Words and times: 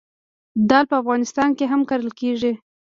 دال 0.69 0.85
په 0.89 0.95
افغانستان 1.01 1.49
کې 1.57 1.65
هم 1.71 1.81
کرل 1.89 2.09
کیږي. 2.19 2.53